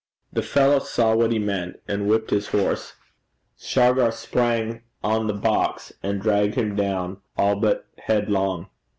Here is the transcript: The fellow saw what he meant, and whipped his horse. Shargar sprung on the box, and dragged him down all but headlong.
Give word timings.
The 0.33 0.41
fellow 0.41 0.79
saw 0.79 1.13
what 1.13 1.31
he 1.31 1.37
meant, 1.37 1.79
and 1.87 2.07
whipped 2.07 2.31
his 2.31 2.47
horse. 2.47 2.95
Shargar 3.55 4.09
sprung 4.11 4.81
on 5.03 5.27
the 5.27 5.33
box, 5.33 5.93
and 6.01 6.19
dragged 6.19 6.55
him 6.55 6.75
down 6.75 7.17
all 7.37 7.55
but 7.57 7.85
headlong. 7.99 8.69